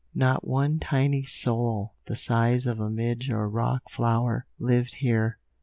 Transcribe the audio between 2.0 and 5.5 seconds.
the size of a midge or rock flower, lived here.